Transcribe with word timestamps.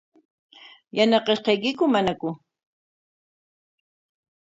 ¿Yanaqashqaykiku 0.95 1.85
manaku? 1.93 2.29